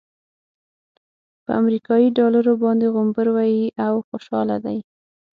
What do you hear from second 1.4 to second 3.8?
پر امريکايي ډالرو باندې غومبر وهي